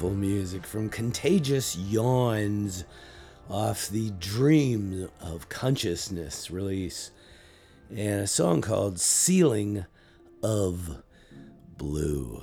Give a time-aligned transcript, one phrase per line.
[0.00, 2.84] Delightful music from Contagious Yawns
[3.50, 7.10] off the Dream of Consciousness release,
[7.90, 9.84] and a song called Ceiling
[10.42, 11.02] of
[11.76, 12.42] Blue.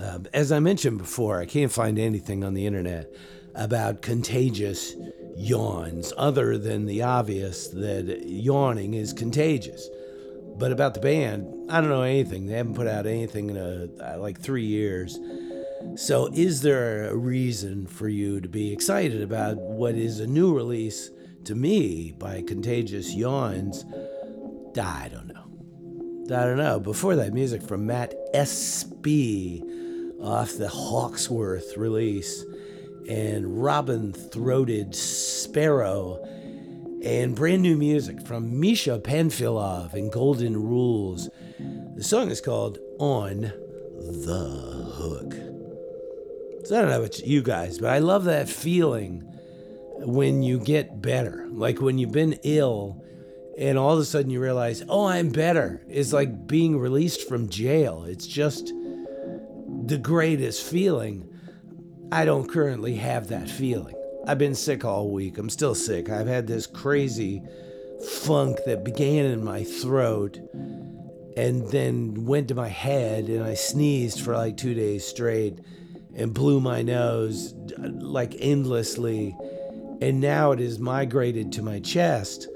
[0.00, 3.10] Uh, as I mentioned before, I can't find anything on the internet
[3.56, 4.94] about contagious
[5.34, 9.88] yawns other than the obvious that yawning is contagious.
[10.56, 12.46] But about the band, I don't know anything.
[12.46, 15.18] They haven't put out anything in a, like three years.
[15.94, 20.54] So, is there a reason for you to be excited about what is a new
[20.54, 21.10] release
[21.44, 23.84] to me by Contagious Yawns?
[24.78, 26.36] I don't know.
[26.36, 26.80] I don't know.
[26.80, 29.62] Before that, music from Matt Espy
[30.20, 32.44] off the Hawksworth release
[33.08, 36.22] and Robin Throated Sparrow
[37.02, 41.30] and brand new music from Misha Panfilov and Golden Rules.
[41.94, 45.55] The song is called On the Hook.
[46.66, 49.20] So I don't know about you guys, but I love that feeling
[50.00, 51.46] when you get better.
[51.48, 53.04] Like when you've been ill
[53.56, 55.80] and all of a sudden you realize, oh, I'm better.
[55.88, 58.02] It's like being released from jail.
[58.02, 58.72] It's just
[59.84, 61.32] the greatest feeling.
[62.10, 63.94] I don't currently have that feeling.
[64.26, 65.38] I've been sick all week.
[65.38, 66.10] I'm still sick.
[66.10, 67.44] I've had this crazy
[68.22, 70.40] funk that began in my throat
[71.36, 75.60] and then went to my head, and I sneezed for like two days straight
[76.16, 79.36] and blew my nose like endlessly.
[80.00, 82.48] And now it has migrated to my chest.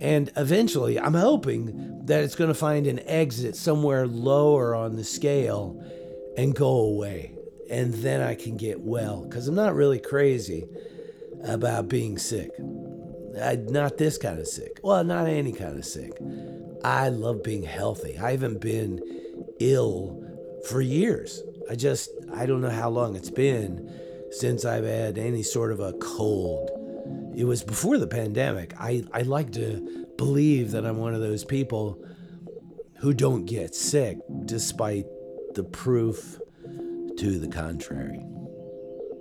[0.00, 5.04] And eventually, I'm hoping that it's going to find an exit somewhere lower on the
[5.04, 5.82] scale
[6.36, 7.34] and go away.
[7.70, 9.22] And then I can get well.
[9.22, 10.64] Because I'm not really crazy
[11.44, 12.50] about being sick.
[13.42, 14.80] I, not this kind of sick.
[14.82, 16.12] Well, not any kind of sick.
[16.84, 18.18] I love being healthy.
[18.18, 19.00] I haven't been
[19.58, 20.24] ill
[20.68, 21.42] for years.
[21.70, 23.92] I just, I don't know how long it's been
[24.30, 26.70] since I've had any sort of a cold.
[27.36, 28.74] It was before the pandemic.
[28.78, 32.02] I, I like to believe that I'm one of those people
[32.98, 35.06] who don't get sick despite
[35.54, 36.38] the proof
[37.18, 38.24] to the contrary.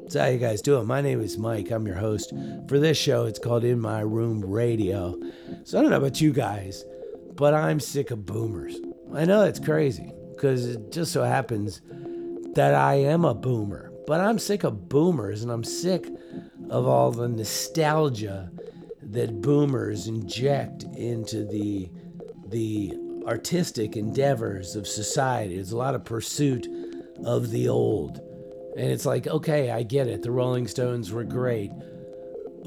[0.09, 0.87] So, how you guys doing?
[0.87, 1.69] My name is Mike.
[1.69, 2.33] I'm your host
[2.69, 3.25] for this show.
[3.25, 5.19] It's called In My Room Radio.
[5.65, 6.85] So, I don't know about you guys,
[7.35, 8.77] but I'm sick of boomers.
[9.13, 11.81] I know it's crazy because it just so happens
[12.57, 16.09] that I am a boomer, but I'm sick of boomers and I'm sick
[16.71, 18.49] of all the nostalgia
[19.03, 21.91] that boomers inject into the
[22.47, 22.95] the
[23.27, 25.55] artistic endeavors of society.
[25.55, 26.67] There's a lot of pursuit
[27.23, 28.21] of the old.
[28.75, 30.23] And it's like, okay, I get it.
[30.23, 31.71] The Rolling Stones were great.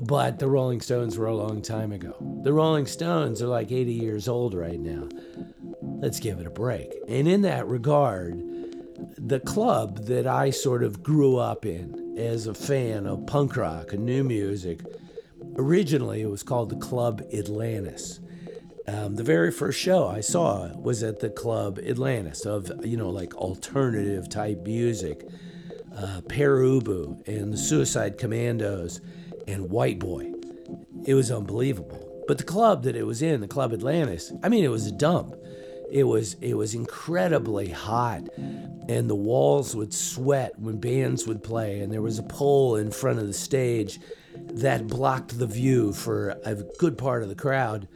[0.02, 2.14] But the Rolling Stones were a long time ago.
[2.44, 5.08] The Rolling Stones are like 80 years old right now.
[5.82, 6.94] Let's give it a break.
[7.08, 8.40] And in that regard,
[9.16, 13.92] the club that I sort of grew up in as a fan of punk rock
[13.92, 14.80] and new music,
[15.56, 18.20] originally it was called the Club Atlantis.
[18.86, 23.10] Um, the very first show I saw was at the Club Atlantis of, you know,
[23.10, 25.26] like alternative type music.
[25.96, 29.00] Uh, Pere Ubu and the Suicide Commandos
[29.46, 30.32] and White Boy.
[31.04, 32.06] It was unbelievable.
[32.26, 34.92] But the club that it was in, the Club Atlantis, I mean, it was a
[34.92, 35.34] dump.
[35.90, 41.80] It was it was incredibly hot, and the walls would sweat when bands would play,
[41.80, 43.98] and there was a pole in front of the stage
[44.34, 47.88] that blocked the view for a good part of the crowd.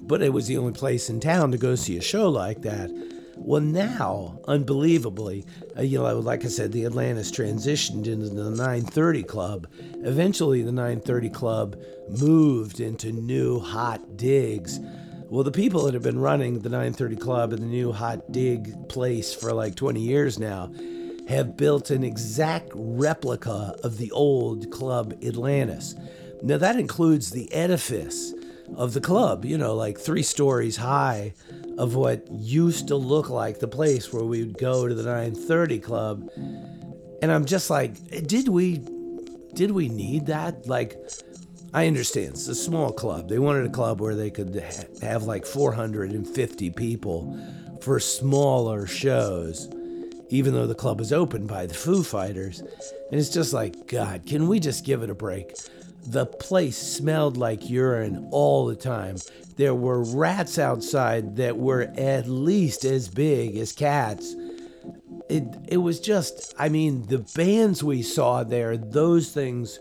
[0.00, 2.90] But it was the only place in town to go see a show like that.
[3.36, 5.46] Well, now, unbelievably,
[5.76, 9.68] uh, you know, like I said, the Atlantis transitioned into the 930 Club.
[10.02, 11.76] Eventually, the 930 Club
[12.08, 14.80] moved into new hot digs
[15.30, 18.88] well, the people that have been running the 930 Club and the new hot dig
[18.88, 20.72] place for like 20 years now
[21.28, 25.94] have built an exact replica of the old Club Atlantis.
[26.42, 28.32] Now, that includes the edifice
[28.76, 31.34] of the club, you know, like three stories high
[31.76, 35.78] of what used to look like the place where we would go to the 930
[35.78, 36.30] Club.
[37.22, 38.78] And I'm just like, did we
[39.54, 40.66] did we need that?
[40.66, 40.96] Like
[41.72, 42.30] I understand.
[42.30, 43.28] It's a small club.
[43.28, 47.38] They wanted a club where they could ha- have like 450 people
[47.82, 49.68] for smaller shows,
[50.30, 52.60] even though the club was opened by the Foo Fighters.
[52.60, 55.54] And it's just like, God, can we just give it a break?
[56.06, 59.16] The place smelled like urine all the time.
[59.56, 64.34] There were rats outside that were at least as big as cats.
[65.28, 69.78] It, it was just, I mean, the bands we saw there, those things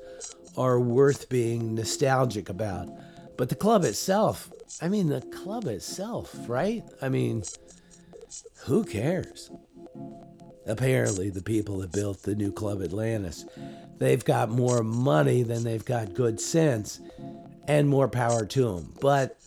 [0.58, 2.89] are worth being nostalgic about.
[3.38, 6.84] But the club itself, I mean, the club itself, right?
[7.02, 7.43] I mean,
[8.65, 9.52] who cares?
[10.65, 13.46] Apparently, the people that built the new Club Atlantis,
[14.00, 17.00] they've got more money than they've got good sense,
[17.67, 18.93] and more power to them.
[19.00, 19.38] But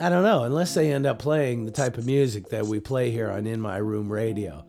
[0.00, 3.10] I don't know, unless they end up playing the type of music that we play
[3.10, 4.66] here on In My Room Radio.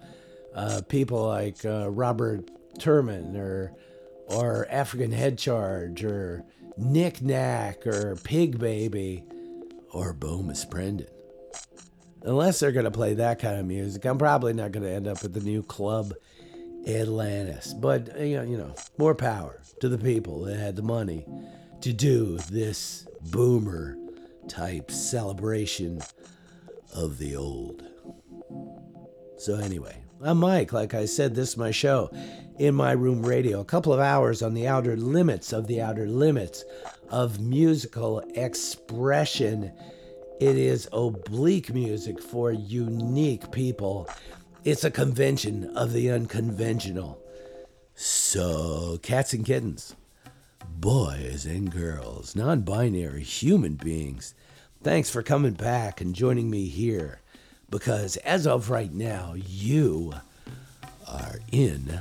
[0.56, 3.74] Uh, people like uh, Robert Turman or
[4.28, 6.44] or African Head Charge or
[6.80, 9.24] NikNak or pigbaby
[9.92, 11.08] or Bomis Prendin.
[12.24, 15.08] Unless they're going to play that kind of music, I'm probably not going to end
[15.08, 16.14] up at the new club
[16.88, 17.74] Atlantis.
[17.74, 21.26] But, uh, you know, more power to the people that had the money
[21.82, 23.98] to do this boomer
[24.48, 26.02] type celebration
[26.94, 27.84] of the old.
[29.38, 30.72] So, anyway, I'm Mike.
[30.72, 32.10] Like I said, this is my show
[32.60, 33.62] in my room radio.
[33.62, 36.64] A couple of hours on the outer limits of the outer limits
[37.10, 39.72] of musical expression.
[40.40, 44.10] It is oblique music for unique people.
[44.64, 47.20] It's a convention of the unconventional.
[47.96, 49.96] So, cats and kittens,
[50.68, 54.34] boys and girls, non binary human beings,
[54.82, 57.22] thanks for coming back and joining me here.
[57.70, 60.14] Because as of right now, you
[61.08, 62.00] are in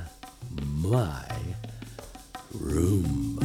[0.61, 1.25] my
[2.57, 3.43] Roomba.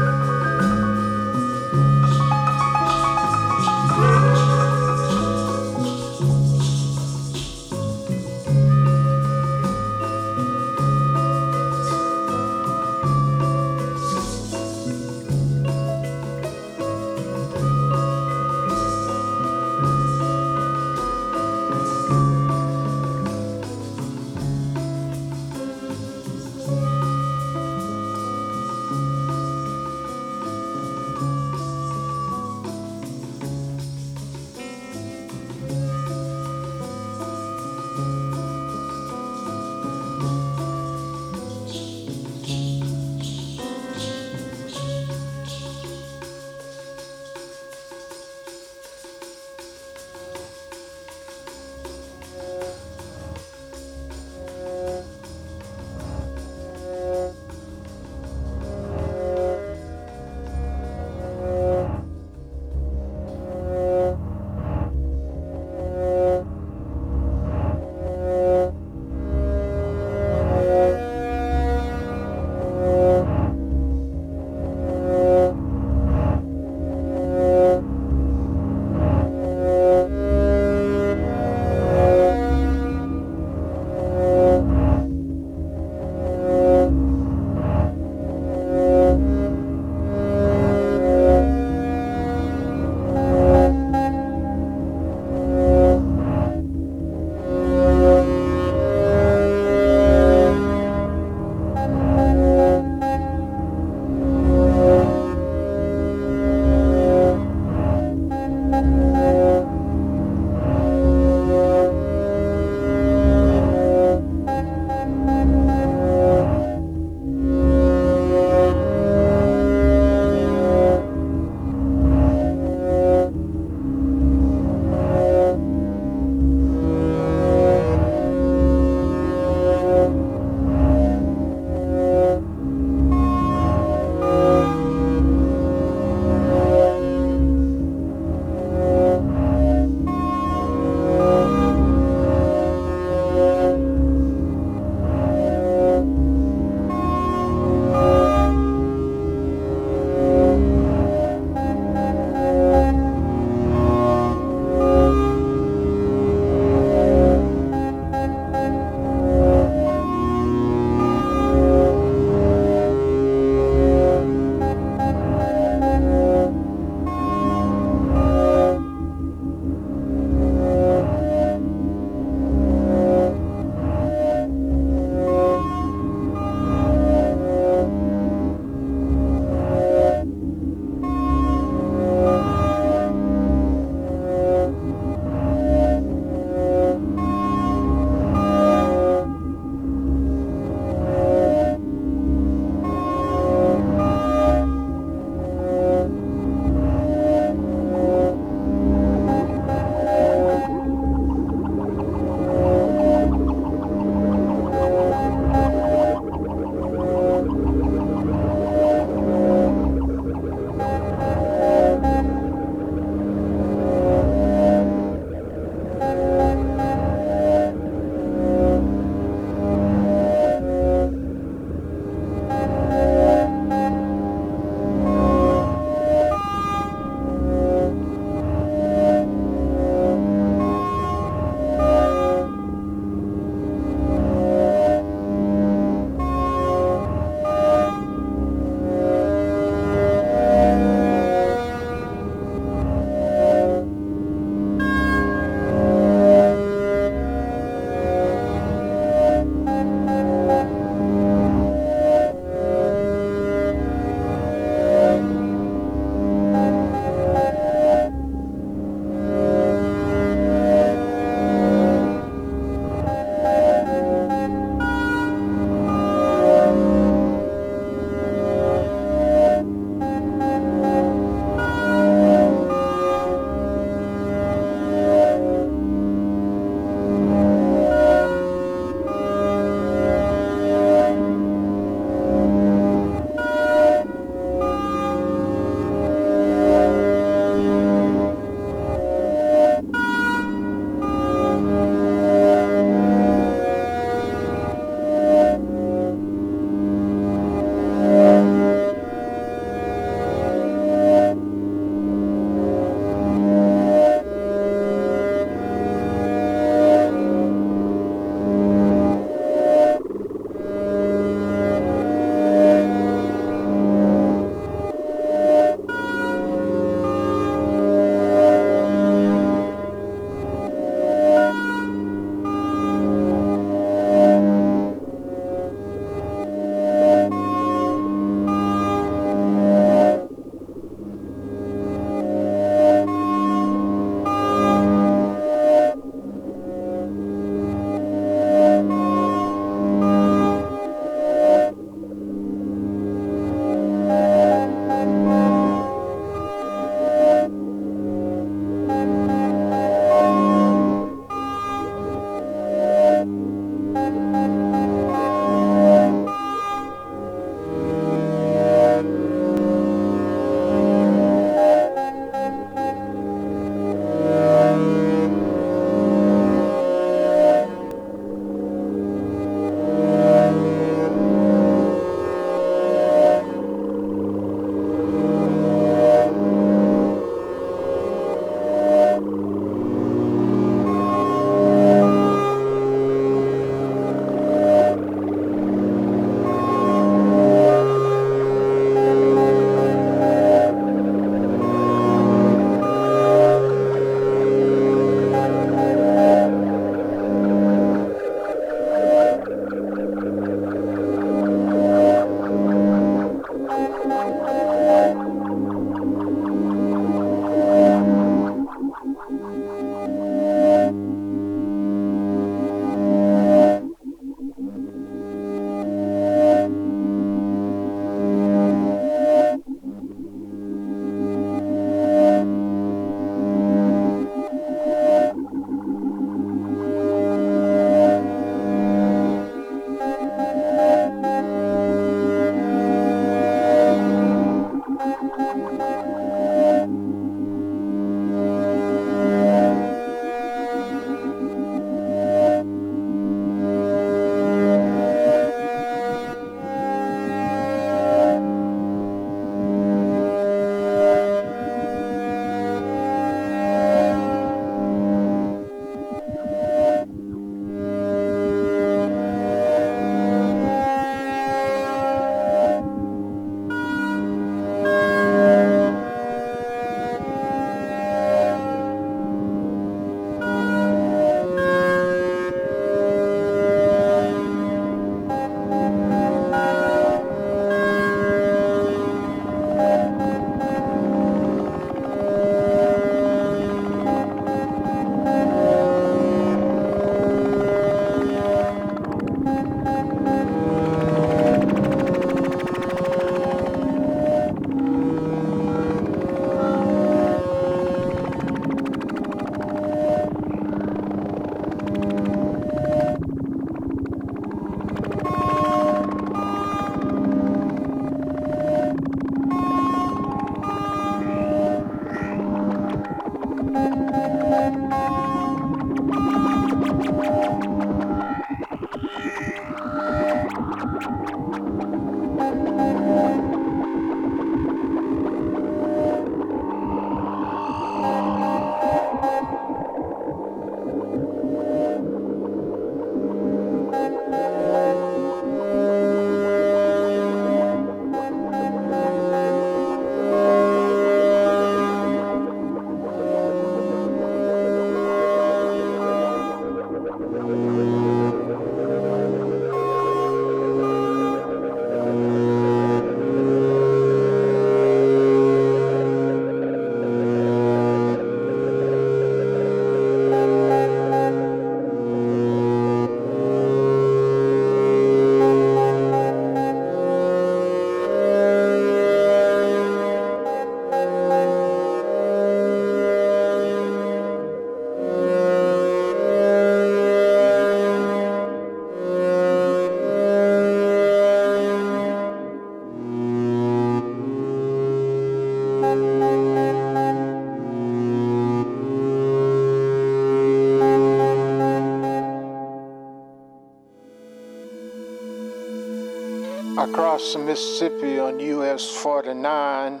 [596.90, 600.00] Across the Mississippi on US 49,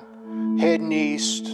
[0.58, 1.48] heading east.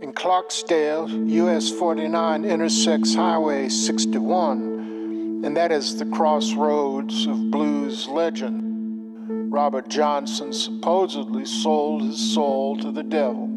[0.00, 9.52] In Clarksdale, US 49 intersects Highway 61, and that is the crossroads of blues legend.
[9.52, 13.50] Robert Johnson supposedly sold his soul to the devil.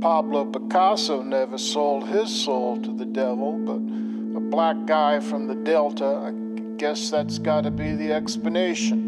[0.00, 5.56] Pablo Picasso never sold his soul to the devil, but a black guy from the
[5.56, 9.05] Delta, I guess that's got to be the explanation.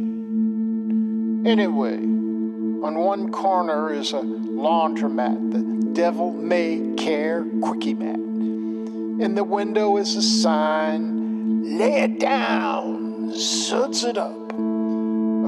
[1.49, 8.17] Anyway, on one corner is a laundromat, the Devil May Care Quickie Mat.
[8.17, 14.53] In the window is a sign, lay it down, suds it up.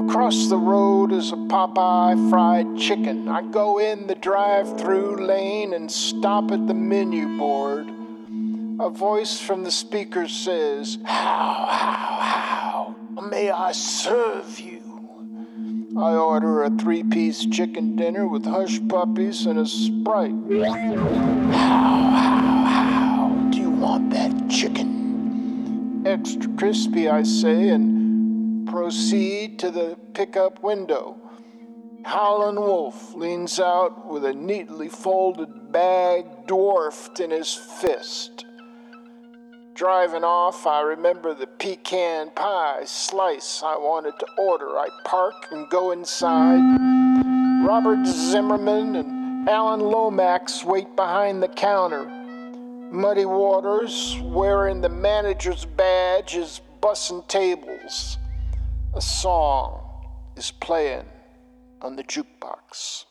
[0.09, 3.27] Across the road is a Popeye fried chicken.
[3.27, 7.87] I go in the drive through lane and stop at the menu board.
[8.79, 14.70] A voice from the speaker says, How, how, how may I serve you?
[15.97, 20.31] I order a three piece chicken dinner with hush puppies and a sprite.
[20.49, 26.03] How, how, how do you want that chicken?
[26.05, 31.17] Extra crispy, I say, and proceed to the pickup window.
[32.05, 38.45] Howlin' Wolf leans out with a neatly folded bag dwarfed in his fist.
[39.81, 44.77] Driving off, I remember the pecan pie slice I wanted to order.
[44.77, 46.61] I park and go inside.
[47.65, 52.05] Robert Zimmerman and Alan Lomax wait behind the counter.
[52.91, 58.19] Muddy Waters, wearing the manager's badge, is bussing tables.
[58.93, 59.81] A song
[60.37, 61.09] is playing
[61.81, 63.05] on the jukebox.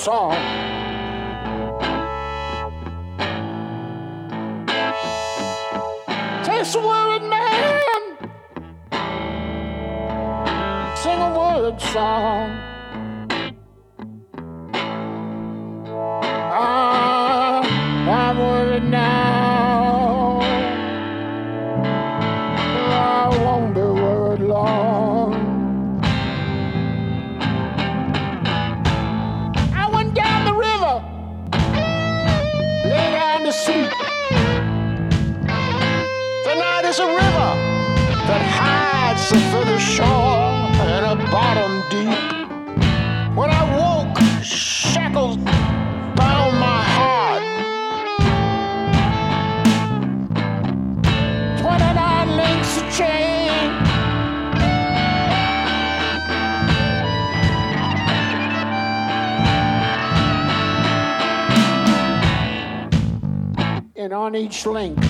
[0.00, 0.39] Song.
[64.50, 65.09] Each link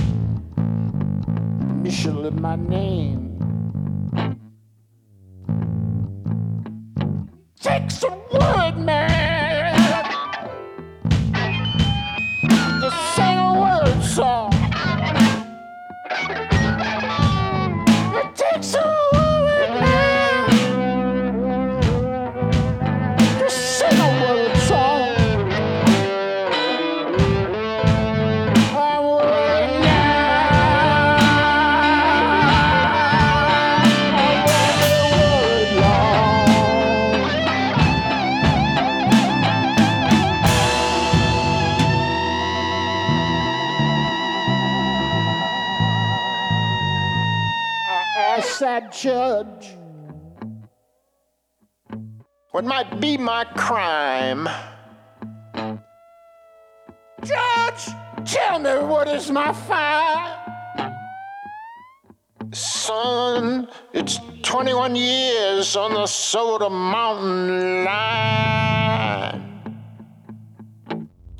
[66.32, 69.74] Soda Mountain line.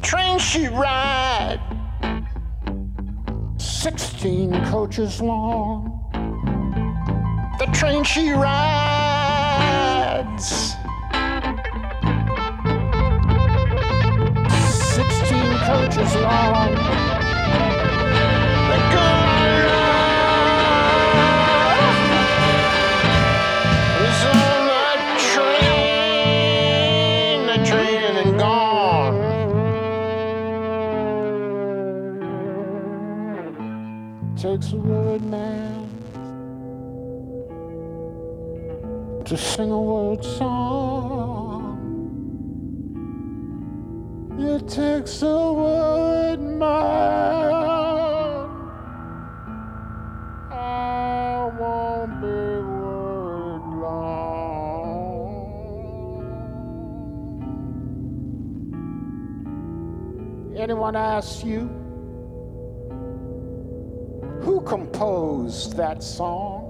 [0.02, 1.60] Train she ride,
[3.56, 6.10] 16 coaches long.
[7.60, 8.74] The train she rides.
[14.48, 17.09] 16 coaches long.
[34.60, 35.88] six word man
[39.24, 41.76] to sing a word song.
[44.38, 46.68] It takes a word man.
[50.50, 54.14] I won't be word long.
[60.56, 61.79] Anyone ask you?
[64.42, 66.66] Who composed that song?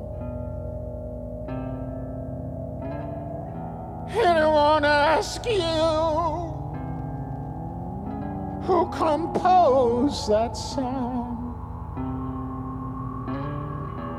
[4.12, 5.60] Anyone ask you
[8.62, 11.36] who composed that song?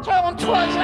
[0.04, 0.76] Tell them twas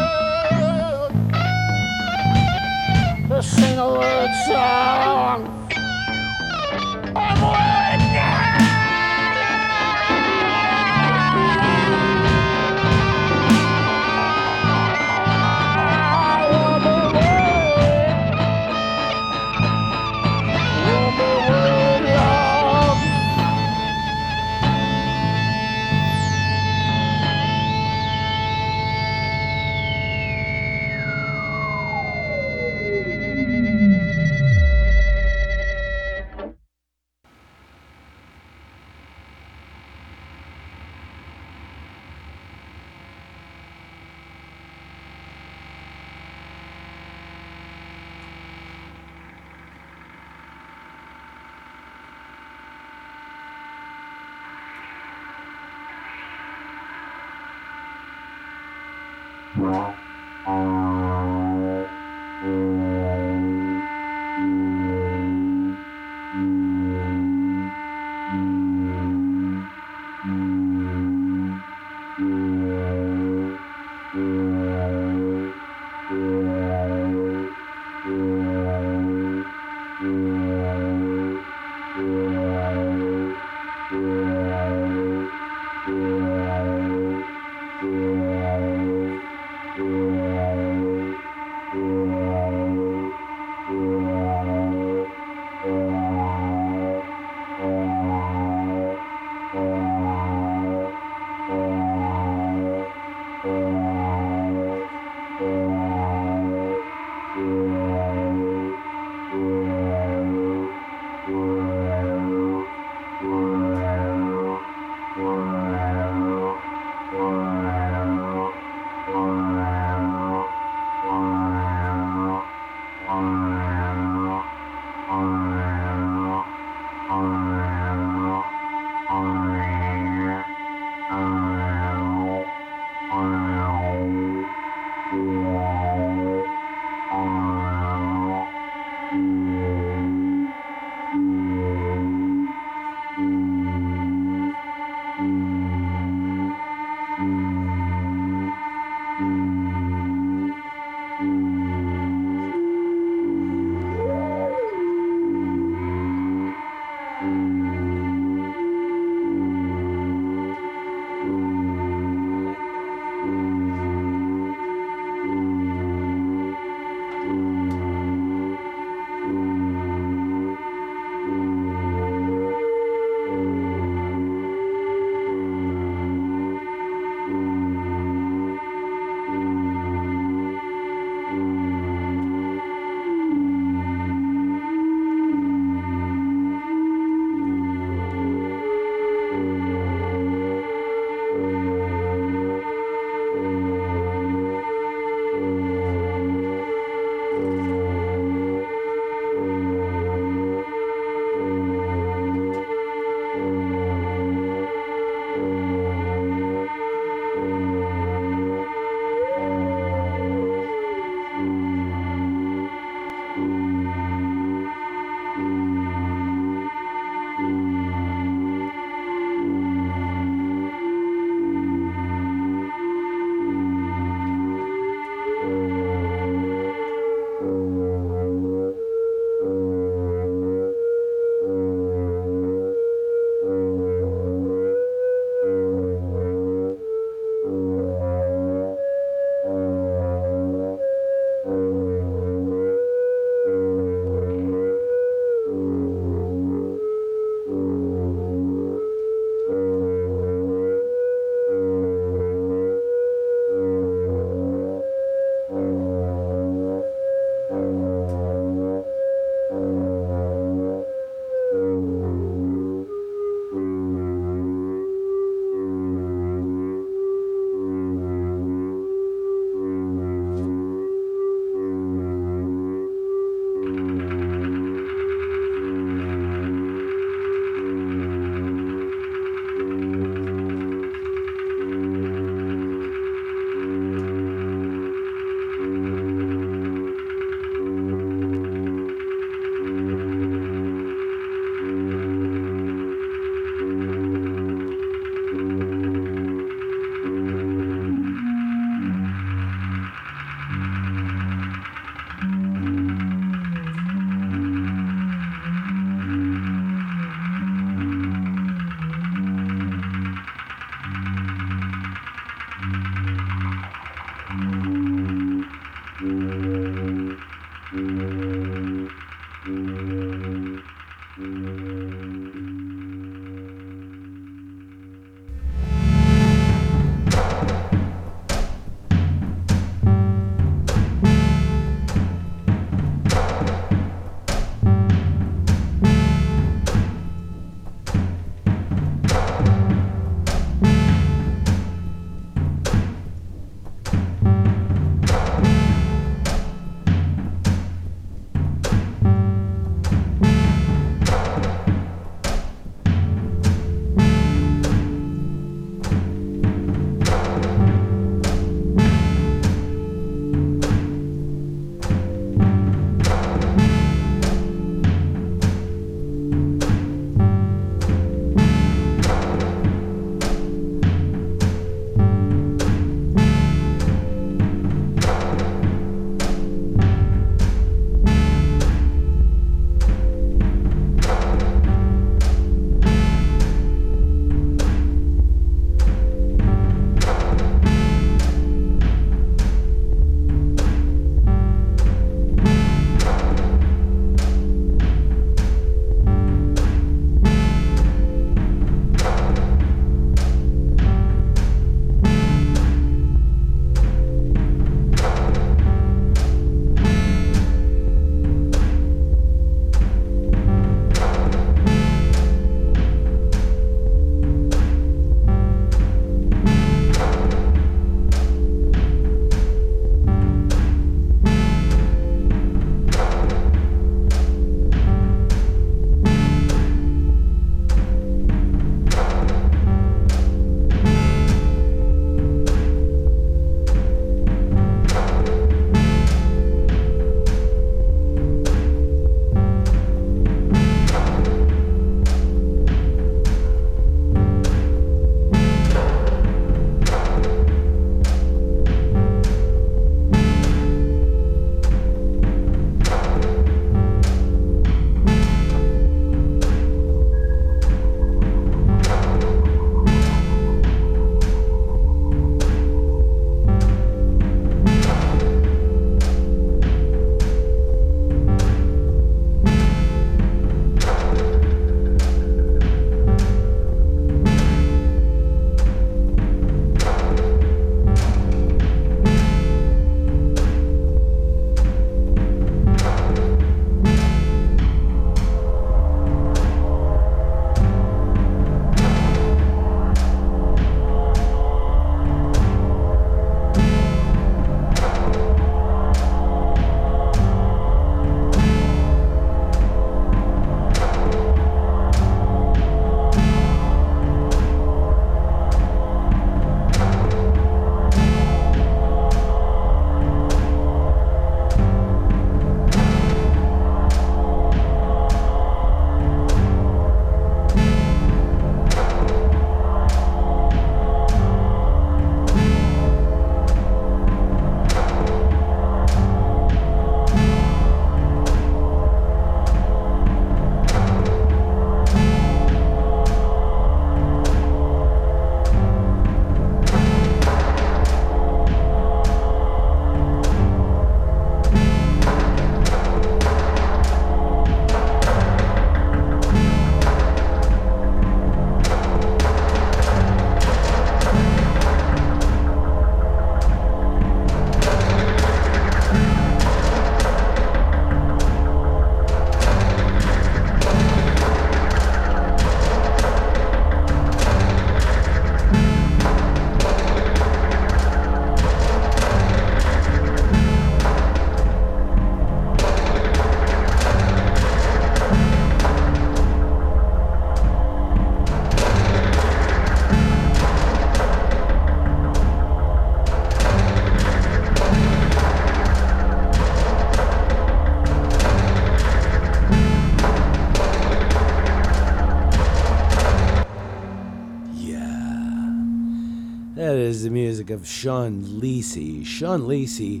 [597.42, 599.04] music of Sean Lisi.
[599.04, 600.00] Sean Lisi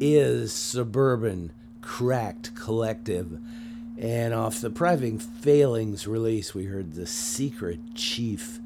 [0.00, 3.38] is Suburban Cracked Collective.
[3.96, 8.58] And off the Private Failings release, we heard The Secret Chief.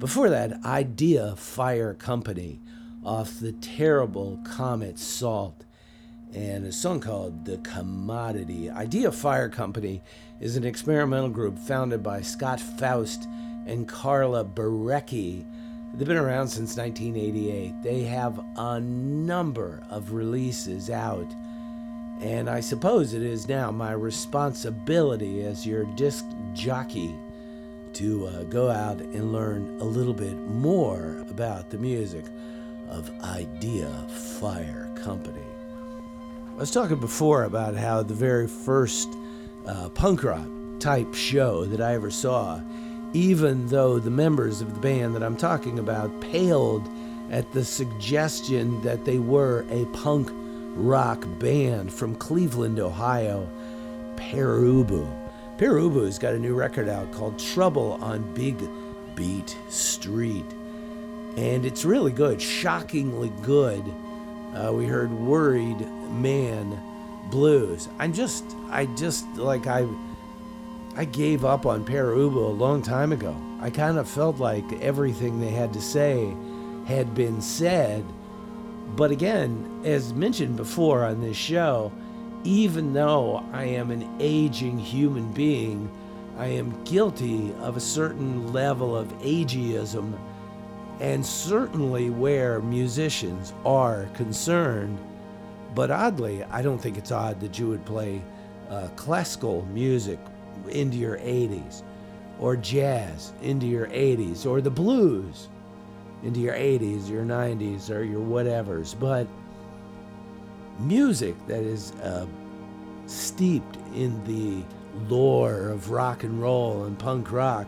[0.00, 2.58] Before that, Idea Fire Company
[3.04, 5.64] off the terrible Comet Salt
[6.34, 8.68] and a song called The Commodity.
[8.68, 10.02] Idea Fire Company
[10.40, 13.28] is an experimental group founded by Scott Foust
[13.64, 15.46] and Karla Borecky.
[15.98, 17.82] They've been around since 1988.
[17.82, 21.26] They have a number of releases out,
[22.20, 26.24] and I suppose it is now my responsibility as your disc
[26.54, 27.12] jockey
[27.94, 32.26] to uh, go out and learn a little bit more about the music
[32.88, 33.90] of Idea
[34.38, 35.42] Fire Company.
[36.52, 39.08] I was talking before about how the very first
[39.66, 40.46] uh, punk rock
[40.78, 42.60] type show that I ever saw,
[43.12, 46.88] even though the members of the band that I'm talking about paled
[47.30, 50.30] at the suggestion that they were a punk
[50.74, 53.48] rock band from Cleveland, Ohio,
[54.16, 55.06] Pere Ubu.
[55.58, 58.56] Pere Ubu's got a new record out called Trouble on Big
[59.14, 60.44] Beat Street.
[61.36, 63.82] And it's really good, shockingly good.
[64.54, 65.80] Uh, we heard Worried
[66.10, 66.80] Man
[67.30, 67.88] Blues.
[67.98, 69.86] I'm just, I just, like, I,
[70.98, 73.36] I gave up on Pere a long time ago.
[73.60, 76.34] I kind of felt like everything they had to say
[76.86, 78.04] had been said.
[78.96, 81.92] But again, as mentioned before on this show,
[82.42, 85.88] even though I am an aging human being,
[86.36, 90.18] I am guilty of a certain level of ageism
[90.98, 94.98] and certainly where musicians are concerned.
[95.76, 98.20] But oddly, I don't think it's odd that you would play
[98.68, 100.18] uh, classical music
[100.68, 101.82] into your 80s,
[102.38, 105.48] or jazz into your 80s, or the blues
[106.22, 108.98] into your 80s, your 90s, or your whatevers.
[108.98, 109.26] But
[110.78, 112.26] music that is uh,
[113.06, 114.64] steeped in the
[115.12, 117.66] lore of rock and roll and punk rock,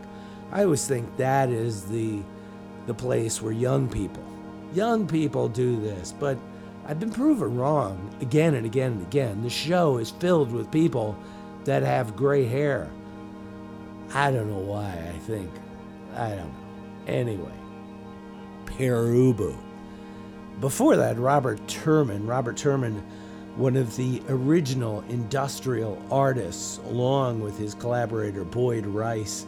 [0.51, 2.21] I always think that is the
[2.87, 4.23] the place where young people,
[4.73, 6.37] young people do this, but
[6.85, 9.43] I've been proven wrong again and again and again.
[9.43, 11.15] The show is filled with people
[11.65, 12.89] that have gray hair.
[14.13, 15.49] I don't know why, I think.
[16.15, 16.55] I don't know.
[17.07, 17.53] Anyway,
[18.65, 19.55] Pere Ubu.
[20.59, 22.27] Before that, Robert Turman.
[22.27, 23.01] Robert Turman,
[23.55, 29.45] one of the original industrial artists, along with his collaborator Boyd Rice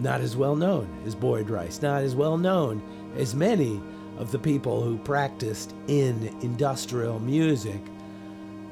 [0.00, 2.82] not as well known as Boyd Rice, not as well known
[3.16, 3.80] as many
[4.18, 7.80] of the people who practiced in industrial music.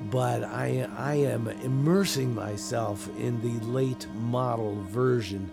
[0.04, 5.50] But I, I am immersing myself in the late model version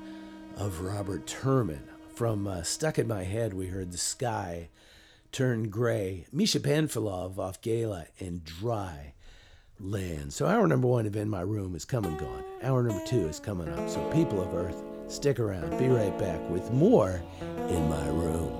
[0.55, 1.81] of Robert Turman.
[2.15, 4.69] From uh, Stuck in My Head, we heard The Sky
[5.31, 9.13] Turn Gray, Misha Panfilov off Gala, and Dry
[9.79, 10.33] Land.
[10.33, 12.43] So, hour number one of In My Room is come and gone.
[12.63, 13.89] Hour number two is coming up.
[13.89, 15.77] So, people of Earth, Stick around.
[15.79, 17.21] Be right back with more
[17.69, 18.51] in my room.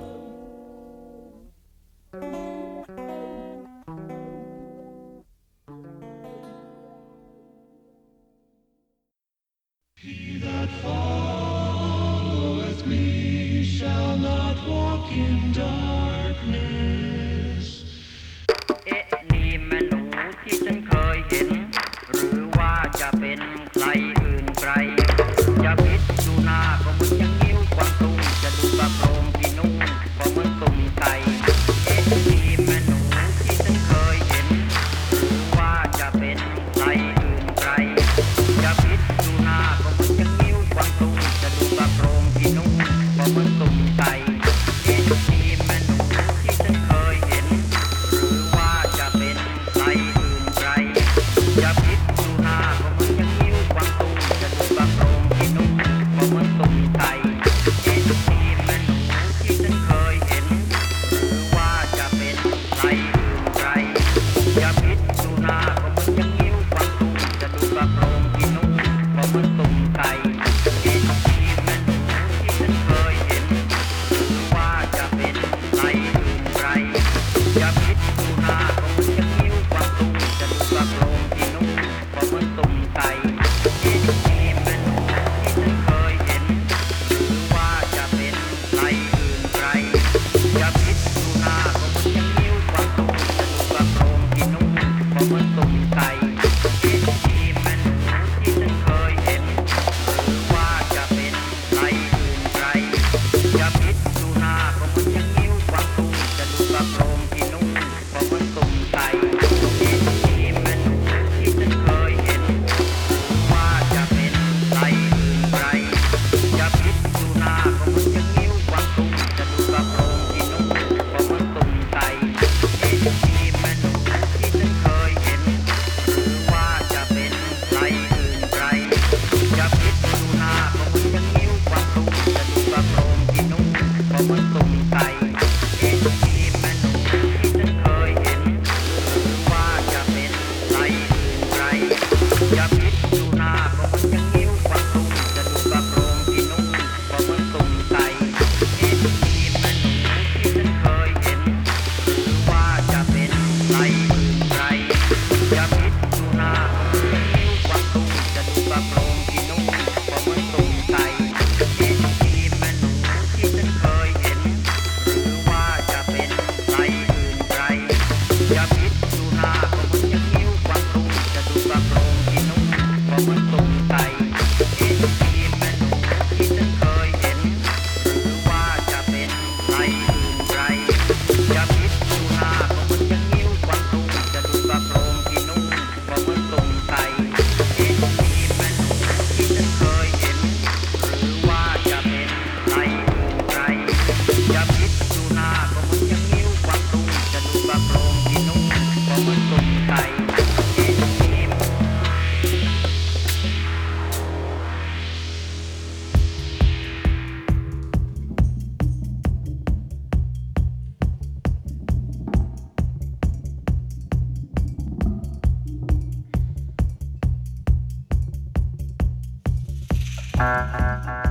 [220.73, 220.75] ค
[221.09, 221.26] รับ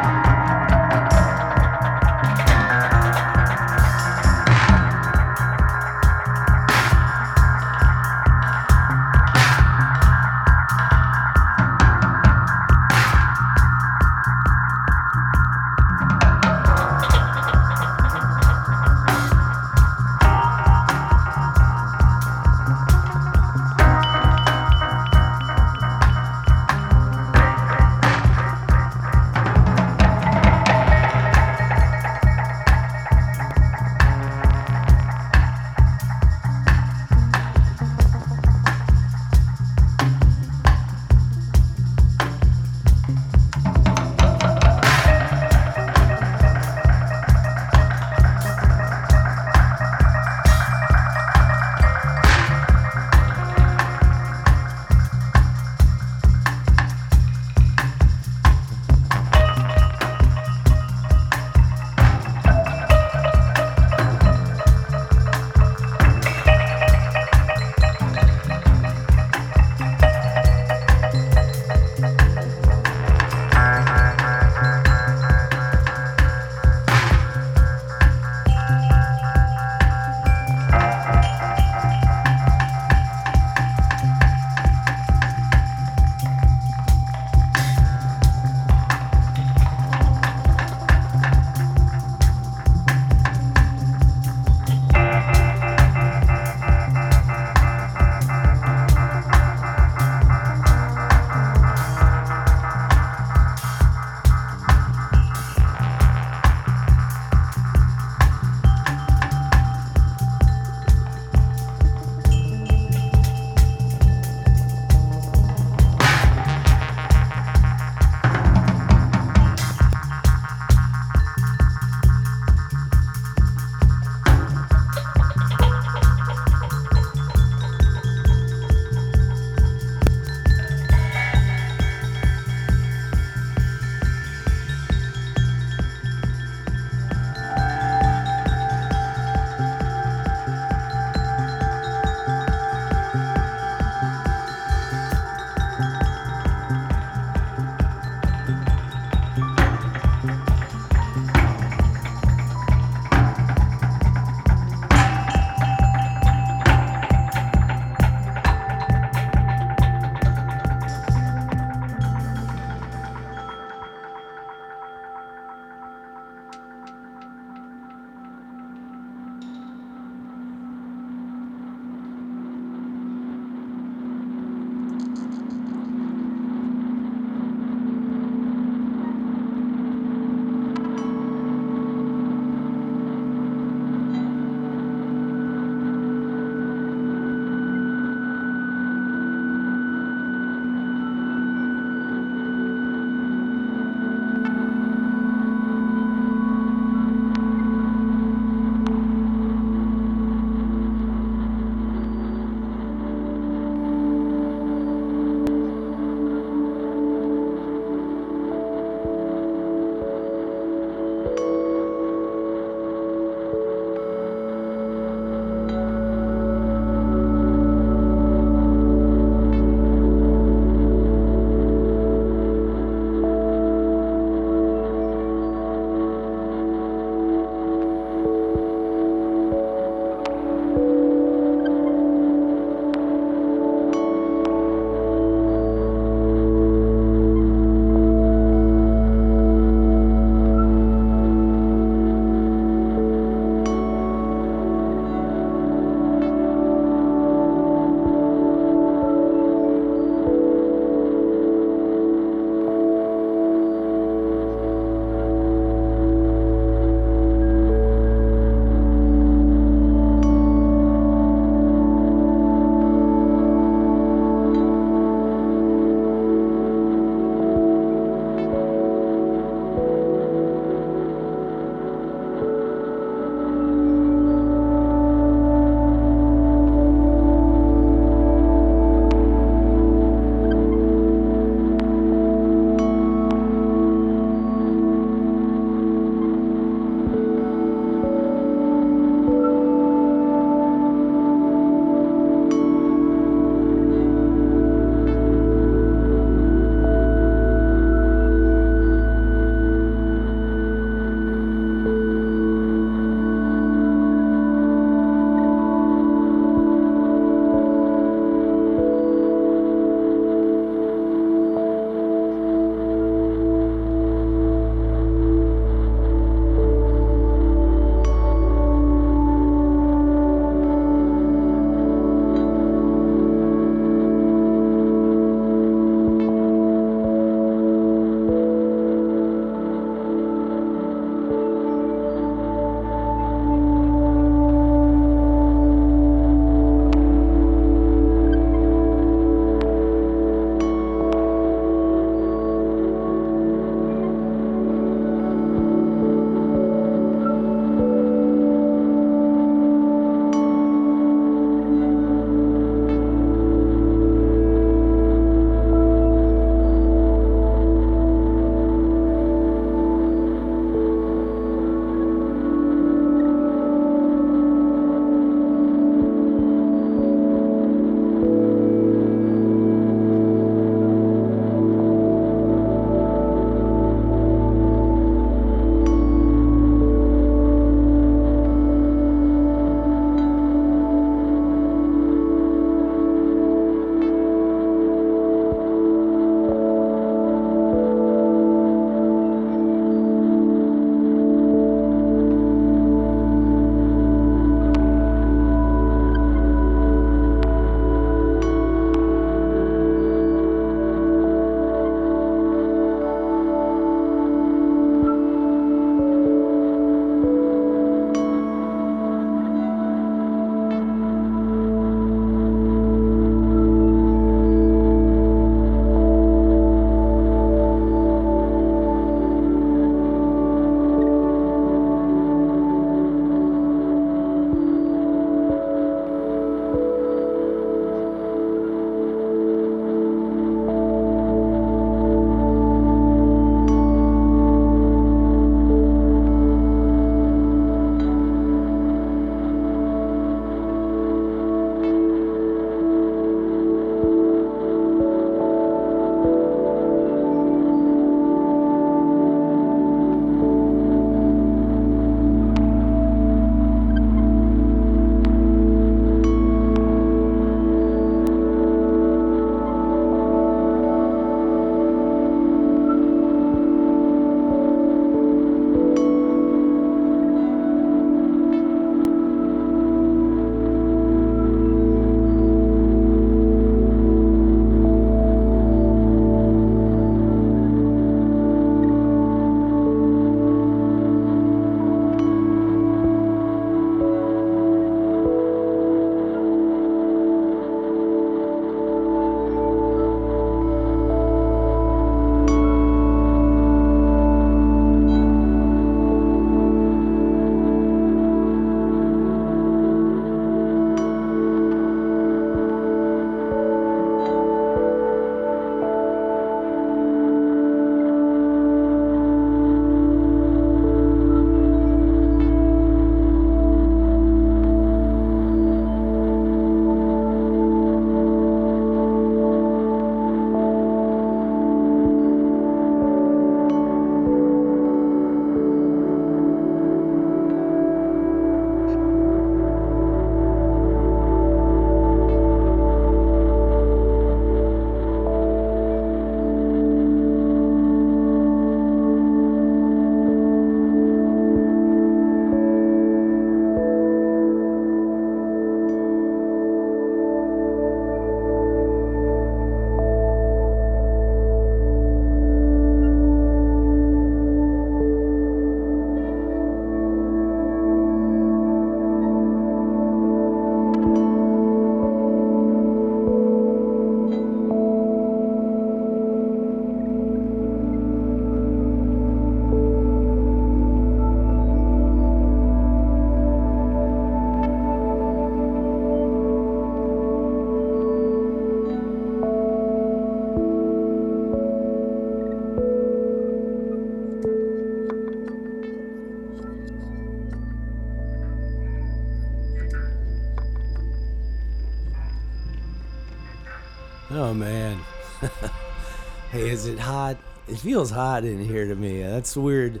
[597.78, 599.22] It feels hot in here to me.
[599.22, 600.00] That's weird.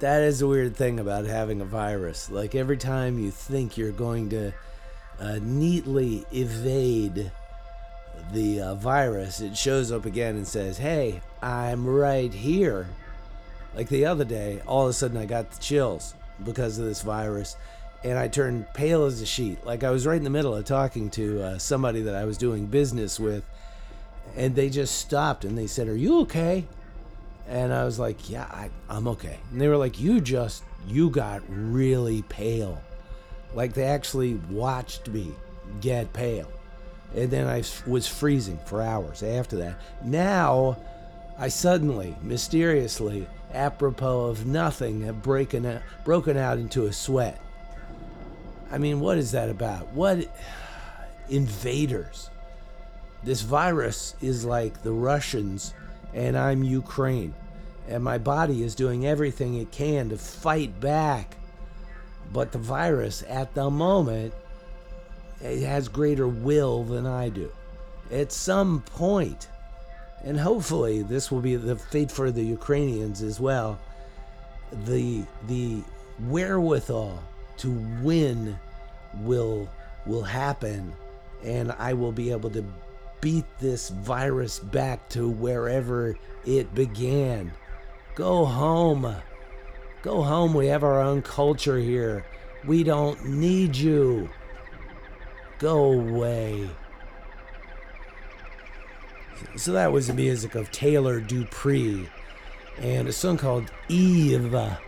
[0.00, 2.30] That is a weird thing about having a virus.
[2.30, 4.52] Like every time you think you're going to
[5.18, 7.32] uh, neatly evade
[8.34, 12.86] the uh, virus, it shows up again and says, Hey, I'm right here.
[13.74, 16.12] Like the other day, all of a sudden I got the chills
[16.44, 17.56] because of this virus
[18.04, 19.64] and I turned pale as a sheet.
[19.64, 22.36] Like I was right in the middle of talking to uh, somebody that I was
[22.36, 23.42] doing business with,
[24.36, 26.66] and they just stopped and they said, Are you okay?
[27.50, 29.38] And I was like, Yeah, I, I'm okay.
[29.50, 32.80] And they were like, You just, you got really pale.
[33.54, 35.34] Like they actually watched me
[35.80, 36.50] get pale.
[37.14, 39.80] And then I was freezing for hours after that.
[40.04, 40.78] Now,
[41.36, 47.40] I suddenly, mysteriously, apropos of nothing, have broken out, broken out into a sweat.
[48.70, 49.88] I mean, what is that about?
[49.88, 50.28] What
[51.28, 52.30] invaders?
[53.24, 55.74] This virus is like the Russians,
[56.14, 57.34] and I'm Ukraine.
[57.88, 61.36] And my body is doing everything it can to fight back.
[62.32, 64.32] But the virus, at the moment,
[65.40, 67.50] it has greater will than I do.
[68.10, 69.48] At some point,
[70.22, 73.80] and hopefully this will be the fate for the Ukrainians as well,
[74.84, 75.82] the the
[76.28, 77.22] wherewithal
[77.58, 77.70] to
[78.02, 78.58] win
[79.14, 79.68] will
[80.06, 80.92] will happen
[81.44, 82.64] and I will be able to
[83.20, 86.16] beat this virus back to wherever
[86.46, 87.52] it began.
[88.20, 89.16] Go home.
[90.02, 90.52] Go home.
[90.52, 92.26] We have our own culture here.
[92.66, 94.28] We don't need you.
[95.58, 96.68] Go away.
[99.56, 102.10] So that was the music of Taylor Dupree
[102.78, 104.78] and a song called Eev.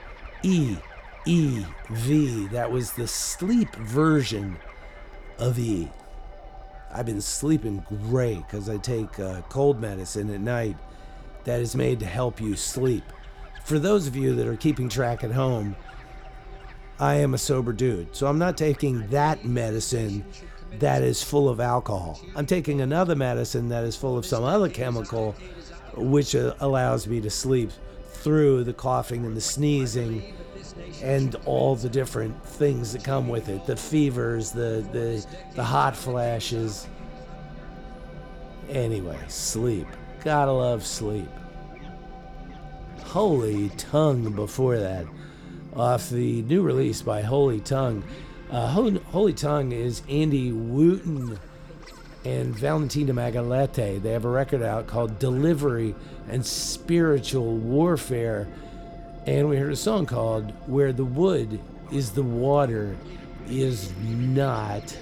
[0.42, 0.76] E
[1.24, 2.48] E V.
[2.48, 4.58] That was the sleep version
[5.38, 5.88] of E.
[6.92, 10.76] I've been sleeping great because I take uh, cold medicine at night
[11.44, 13.04] that is made to help you sleep.
[13.64, 15.76] For those of you that are keeping track at home,
[16.98, 20.24] I am a sober dude, so I'm not taking that medicine
[20.78, 22.20] that is full of alcohol.
[22.34, 25.32] I'm taking another medicine that is full of some other chemical,
[25.96, 27.70] which uh, allows me to sleep
[28.12, 30.34] through the coughing and the sneezing
[31.02, 33.66] and all the different things that come with it.
[33.66, 36.86] The fevers the the the hot flashes.
[38.68, 39.88] Anyway sleep.
[40.22, 41.28] Gotta love sleep
[43.12, 45.04] holy tongue before that
[45.76, 48.02] off the new release by holy tongue.
[48.50, 51.38] Uh, holy, tongue is andy Wootton
[52.24, 55.94] and valentina Magaletti they have a record out called Deliverance
[56.30, 58.48] and spiritual warfare.
[59.26, 61.60] And we heard a song called Where the Wood
[61.92, 62.96] is the Water
[63.46, 64.96] is Not.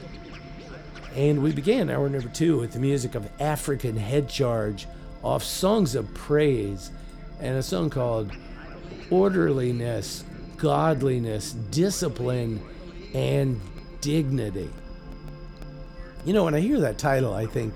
[1.14, 4.88] And we began hour number two with the music of African Head Charge
[5.22, 6.90] off Songs of Praise
[7.40, 8.30] and a song called
[9.10, 10.24] Orderliness,
[10.56, 12.60] Godliness, Discipline,
[13.14, 13.60] and
[14.00, 14.70] Dignity.
[16.24, 17.74] You know, when I hear that title, I think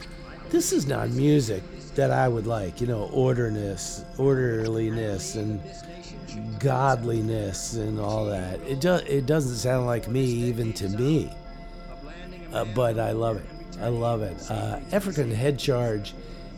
[0.50, 1.62] this is not music
[1.94, 5.60] that I would like, you know, orderness, orderliness, and
[6.58, 8.60] godliness and all that.
[8.62, 9.02] It does.
[9.02, 11.32] It doesn't sound like me, even to me.
[12.52, 13.46] Uh, but I love it.
[13.80, 14.50] I love it.
[14.50, 16.14] Uh, African Head Charge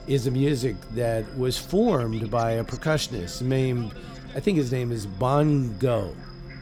[0.07, 3.93] is a music that was formed by a percussionist named,
[4.35, 6.15] I think his name is Bongo,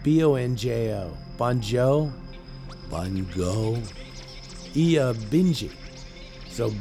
[0.02, 2.12] B-O-N-J-O, Bonjo,
[2.88, 3.76] Bongo,
[4.74, 5.72] Iyabinghi.
[6.50, 6.72] So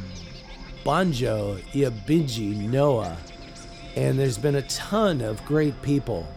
[0.83, 3.17] Bonjo Iyabinghi Noah
[3.95, 6.27] and there's been a ton of great people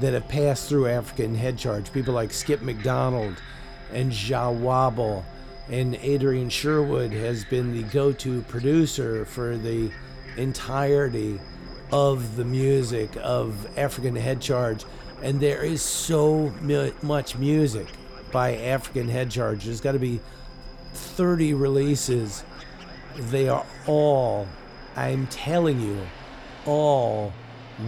[0.00, 1.92] that have passed through African Head Charge.
[1.92, 3.40] People like Skip McDonald
[3.92, 5.24] and Jah Wobble.
[5.70, 9.90] And Adrian Sherwood has been the go to producer for the
[10.36, 11.40] entirety
[11.92, 14.84] of the music of African Head Charge.
[15.22, 16.52] And there is so
[17.02, 17.86] much music
[18.32, 19.64] by African Head Charge.
[19.64, 20.20] There's got to be
[20.92, 22.42] 30 releases.
[23.16, 24.48] They are all,
[24.96, 25.98] I'm telling you,
[26.66, 27.32] all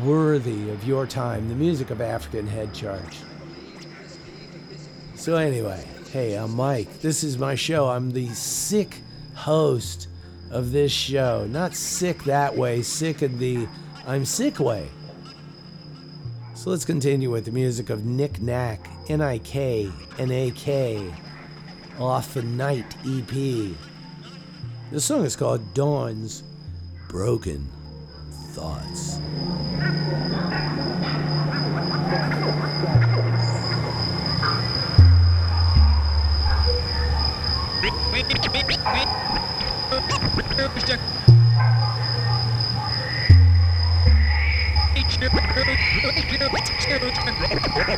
[0.02, 3.18] worthy of your time, the music of African Head Charge.
[5.14, 7.01] So, anyway, hey, I'm Mike.
[7.01, 7.89] This is my show.
[7.89, 8.98] I'm the sick
[9.34, 10.09] host
[10.51, 11.47] of this show.
[11.47, 13.66] Not sick that way, sick in the
[14.06, 14.90] I'm sick way.
[16.55, 18.78] So, let's continue with the music of NikNak,
[19.09, 21.10] N I K N A K,
[21.98, 23.74] off the Night EP.
[24.90, 26.43] The song is called Dawn's
[27.09, 27.66] Broken
[28.51, 29.18] thoughts.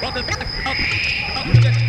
[0.05, 1.84] Run the back up, up, up, up,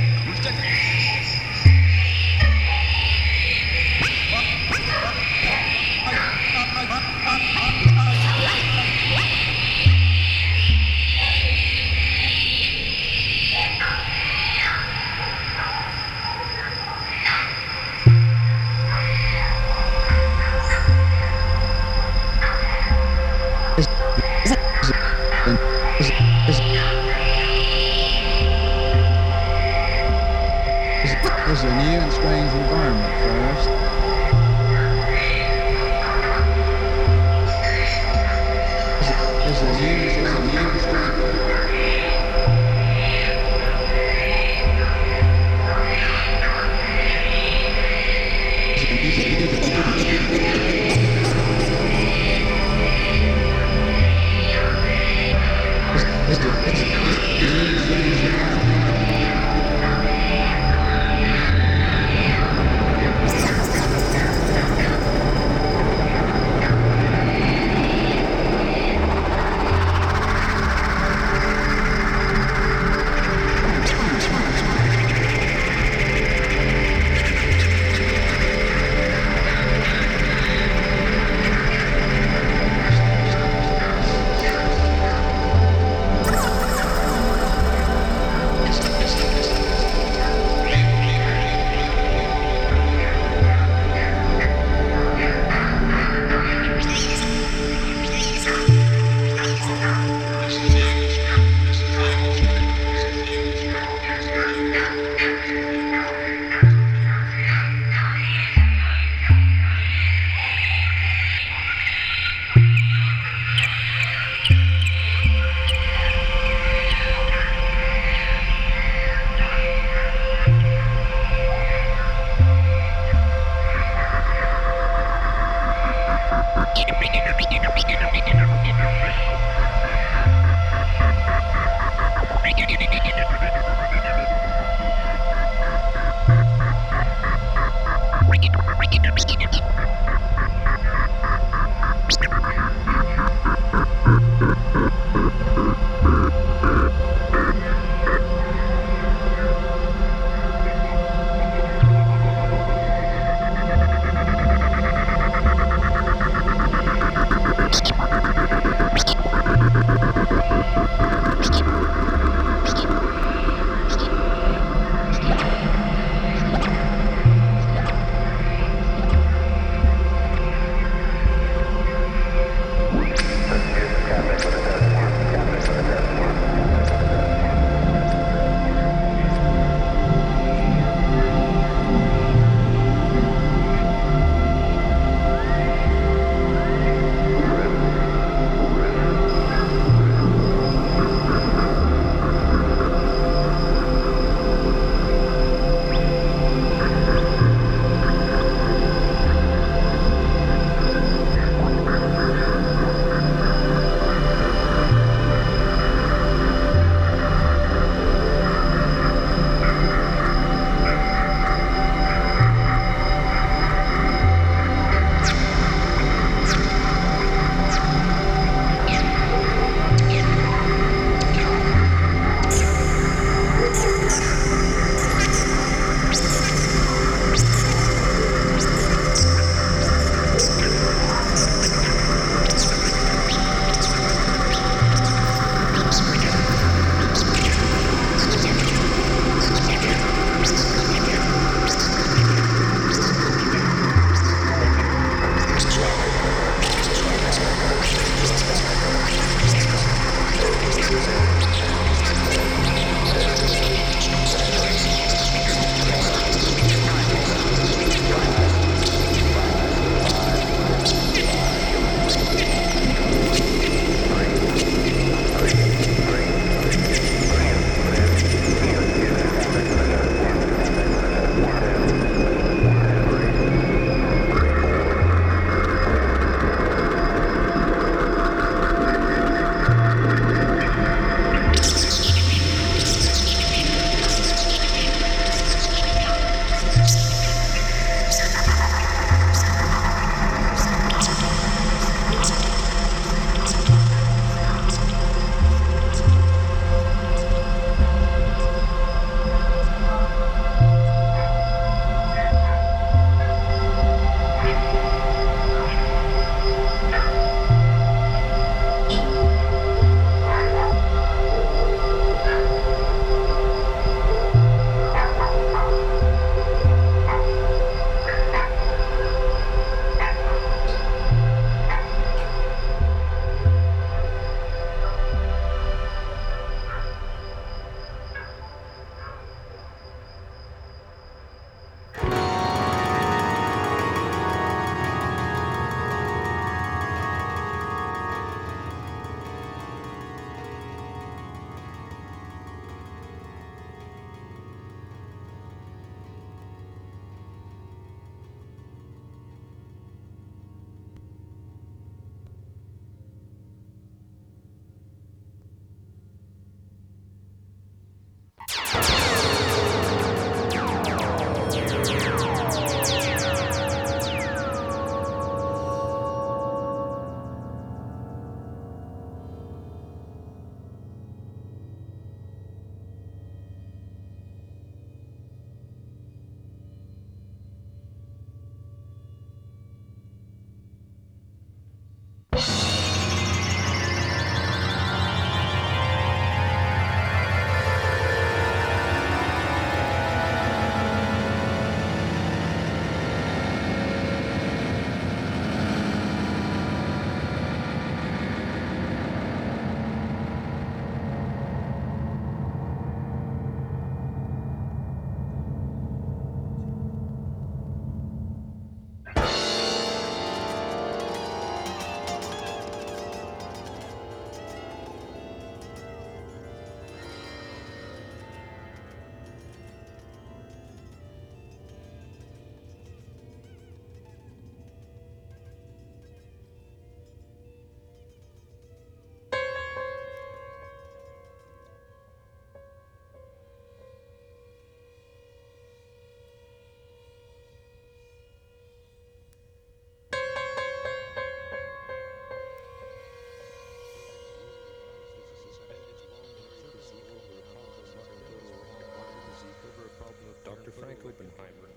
[451.06, 451.75] Oppenheimer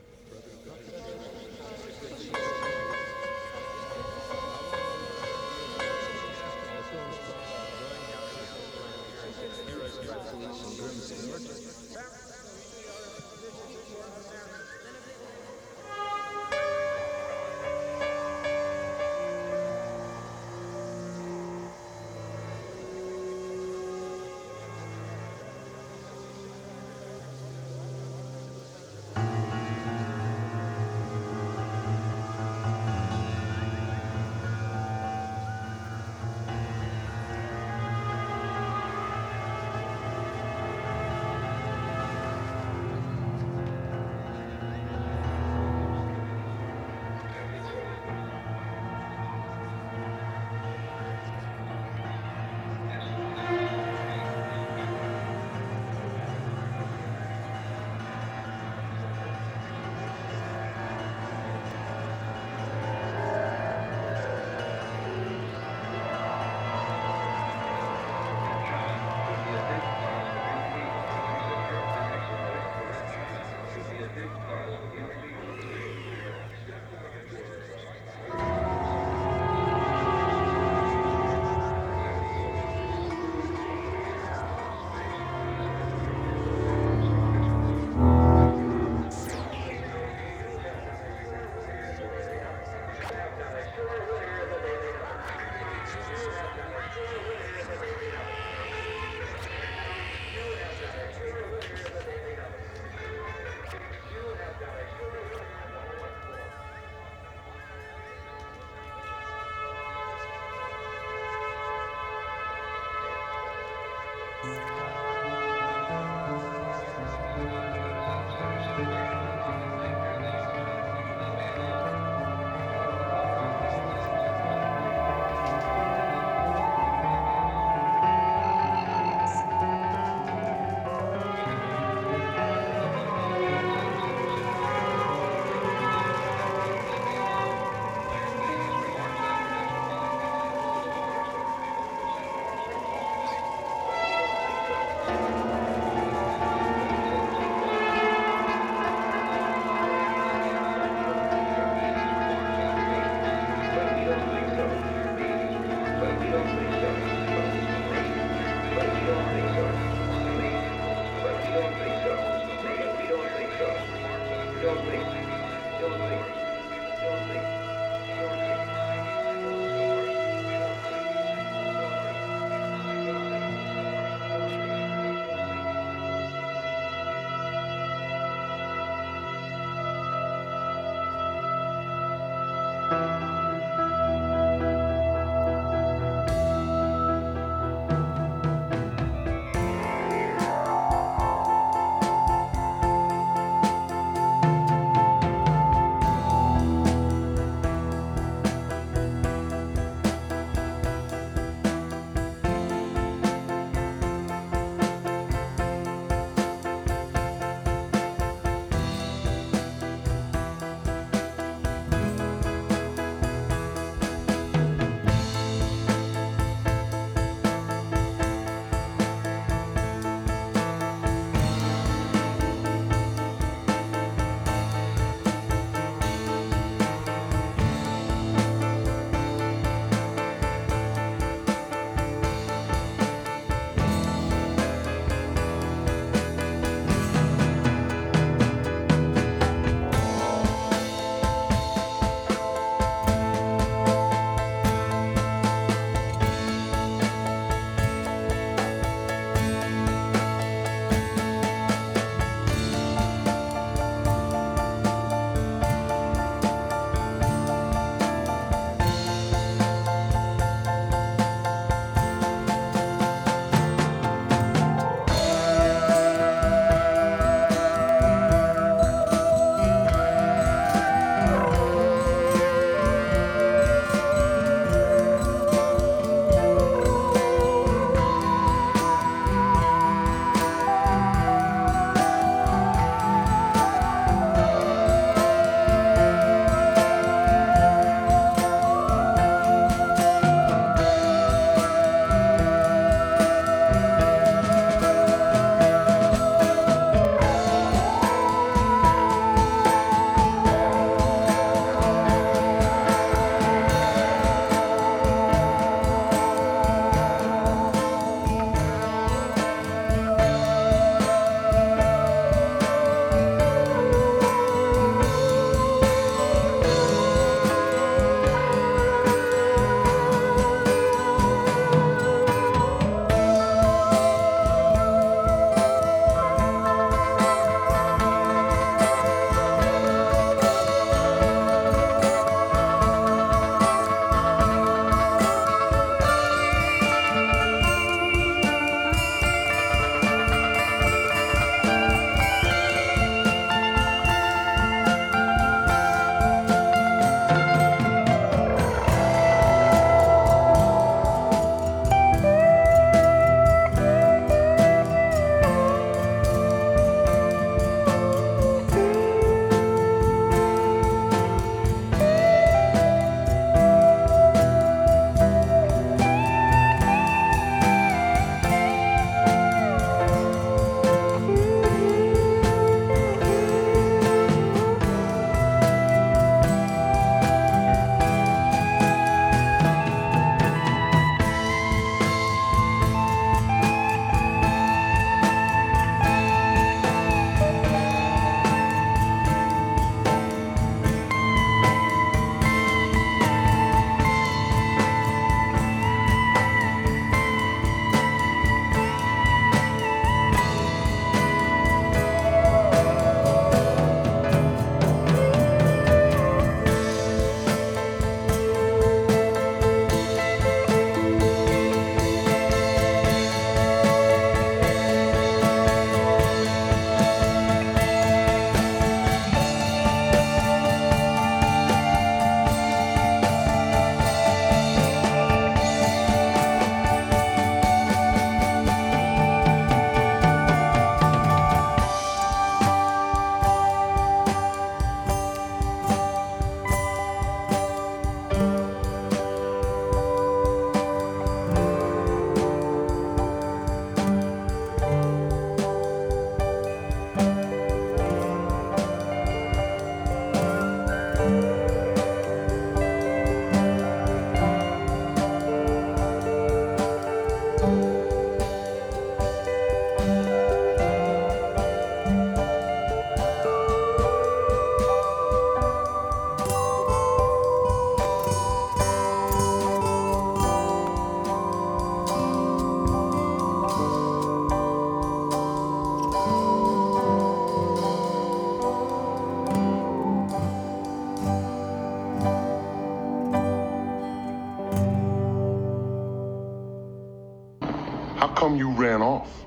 [488.48, 489.44] come you ran off?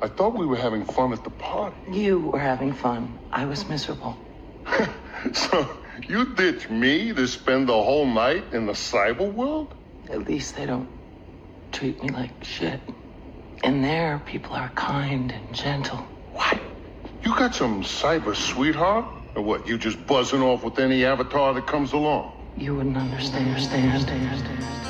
[0.00, 1.76] I thought we were having fun at the party.
[1.92, 3.18] You were having fun.
[3.30, 4.16] I was miserable.
[5.32, 5.68] so
[6.08, 9.74] you ditch me to spend the whole night in the cyber world?
[10.08, 10.88] At least they don't
[11.72, 12.80] treat me like shit.
[13.62, 15.98] In there, people are kind and gentle.
[16.32, 16.58] What?
[17.24, 19.04] You got some cyber sweetheart?
[19.34, 22.32] Or what, you just buzzing off with any avatar that comes along?
[22.56, 23.48] You wouldn't understand.
[23.48, 24.85] understand, understand, understand.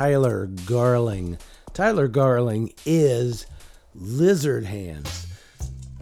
[0.00, 1.36] Tyler Garling.
[1.74, 3.44] Tyler Garling is
[3.94, 5.26] Lizard Hands.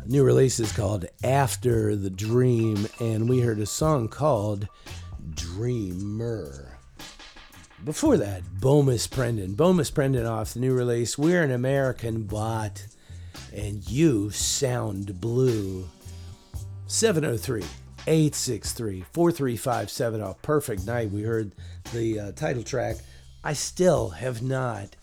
[0.07, 4.69] New release is called After the Dream, and we heard a song called
[5.35, 6.79] Dreamer.
[7.85, 9.57] Before that, Bomis Prendin.
[9.57, 12.87] Bomis Prendin off the new release, We're an American Bot,
[13.53, 15.89] and U-Sound Blue.
[16.87, 17.65] 703
[18.07, 21.11] 863 4357 off Perfect Night.
[21.11, 21.51] We heard
[21.93, 22.99] the uh, title track.
[23.45, 24.97] I still have not,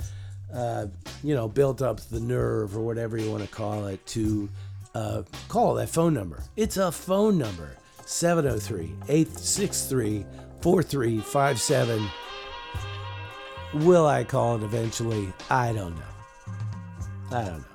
[0.54, 0.88] uh,
[1.24, 4.50] you know, built up the nerve or whatever you want to call it to
[4.94, 6.44] uh, call that phone number.
[6.56, 7.76] It's a phone number
[8.06, 10.26] 703 863
[10.62, 12.10] 4357.
[13.86, 15.32] Will I call it eventually?
[15.50, 16.02] I don't know.
[17.32, 17.66] I don't know.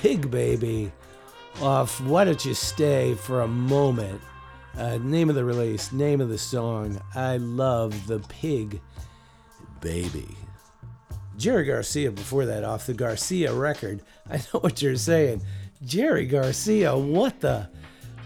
[0.00, 0.90] pigbaby
[1.60, 4.20] off Why Don't You Stay for a Moment.
[4.76, 6.98] Uh, name of the release, name of the song.
[7.14, 8.80] I love the Pig
[9.82, 10.28] Baby.
[11.36, 14.00] Jerry Garcia before that off the Garcia record.
[14.30, 15.42] I know what you're saying.
[15.84, 17.68] Jerry Garcia, what the?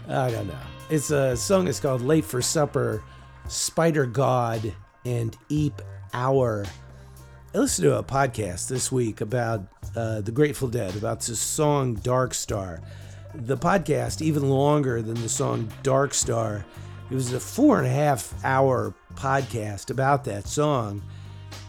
[0.07, 0.59] I don't know.
[0.91, 3.03] It's a song is called Later for Supper,
[3.47, 4.71] Spidergawd,
[5.03, 5.81] and Eep
[6.13, 6.65] Hour.
[7.55, 9.65] I listened to a podcast this week about
[9.95, 12.81] uh, the Grateful Dead, about the song Dark Star.
[13.33, 16.63] The podcast, even longer than the song Dark Star,
[17.09, 21.01] it was a four and a half hour podcast about that song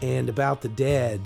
[0.01, 1.21] and about the dead.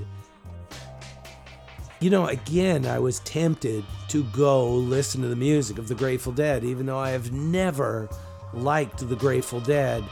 [2.00, 6.34] You know, again, I was tempted to go listen to the music of the Grateful
[6.34, 8.10] Dead, even though I have never
[8.54, 10.04] liked the Grateful Dead.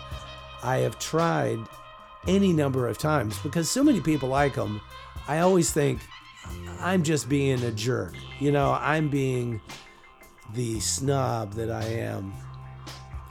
[0.63, 1.59] I have tried
[2.27, 4.79] any number of times because so many people like them.
[5.27, 5.99] I always think
[6.79, 8.13] I'm just being a jerk.
[8.39, 9.61] You know, I'm being
[10.53, 12.33] the snob that I am.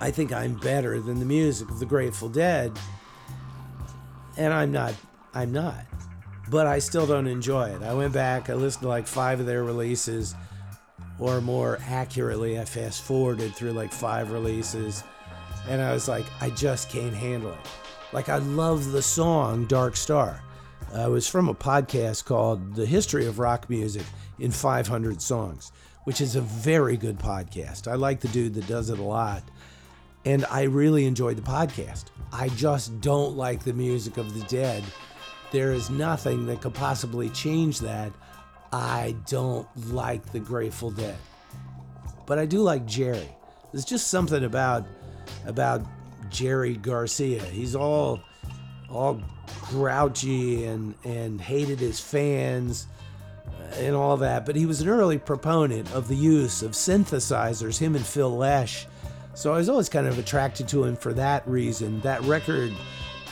[0.00, 2.78] I think I'm better than the music of the Grateful Dead.
[4.36, 4.94] And I'm not.
[5.34, 5.84] I'm not.
[6.48, 7.82] But I still don't enjoy it.
[7.82, 10.34] I went back, I listened to like five of their releases,
[11.18, 15.04] or more accurately, I fast forwarded through like five releases,
[15.68, 17.58] and I was like, I just can't handle it.
[18.12, 20.42] Like, I love the song Dark Star.
[20.92, 24.04] Uh, it was from a podcast called The History of Rock Music
[24.40, 25.70] in 500 Songs,
[26.04, 27.86] which is a very good podcast.
[27.86, 29.44] I like the dude that does it a lot.
[30.24, 32.06] And I really enjoyed the podcast.
[32.32, 34.82] I just don't like the music of the dead.
[35.50, 38.12] There is nothing that could possibly change that.
[38.72, 41.16] I don't like the Grateful Dead.
[42.26, 43.28] But I do like Jerry.
[43.72, 44.86] There's just something about
[45.46, 45.82] about
[46.28, 47.42] Jerry Garcia.
[47.42, 48.20] He's all
[48.88, 49.20] all
[49.62, 52.86] grouchy and and hated his fans
[53.74, 57.94] and all that, but he was an early proponent of the use of synthesizers, him
[57.94, 58.86] and Phil Lesh.
[59.34, 62.00] So I was always kind of attracted to him for that reason.
[62.00, 62.72] That record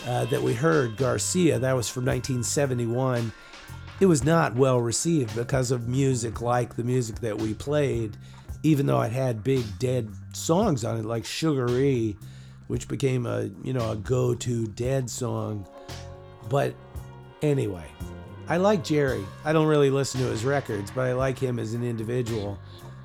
[0.08, 3.30] uh, that we heard, Garcia, that was from 1971.
[4.00, 8.16] It was not well received because of music like the music that we played,
[8.62, 12.16] even though it had big dead songs on it like Sugaree,
[12.68, 15.68] which became a you know a go-to dead song.
[16.48, 16.74] But
[17.42, 17.84] anyway,
[18.48, 19.26] I like Jerry.
[19.44, 22.58] I don't really listen to his records, but I like him as an individual.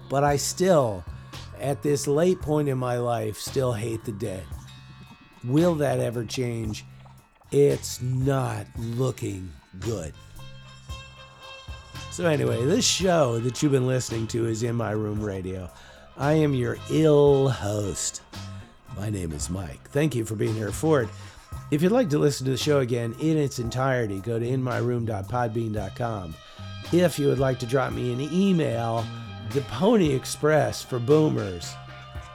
[0.09, 1.03] But I still,
[1.59, 4.45] at this late point in my life, still hate the dead.
[5.43, 6.85] Will that ever change?
[7.53, 10.15] It's not looking good.
[12.09, 15.69] So, anyway, this show that you've been listening to is In My Room Radio.
[16.17, 18.23] I am your ill host.
[18.97, 19.87] My name is Mike.
[19.91, 21.09] Thank you for being here for it.
[21.69, 26.35] If you'd like to listen to the show again in its entirety, go to inmyroom.podbean.com.
[26.91, 29.05] If you would like to drop me an email,
[29.51, 31.71] the Pony Express for Boomers,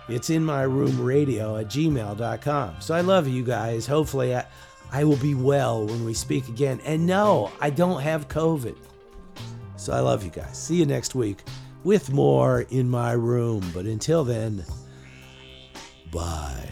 [0.09, 2.77] it's in my room radio at gmail.com.
[2.79, 3.87] So I love you guys.
[3.87, 4.47] Hopefully, I,
[4.91, 6.81] I will be well when we speak again.
[6.85, 8.77] And no, I don't have COVID.
[9.77, 10.57] So I love you guys.
[10.59, 11.39] See you next week
[11.85, 13.65] with more in my room.
[13.73, 14.65] But until then,
[16.11, 16.69] bye.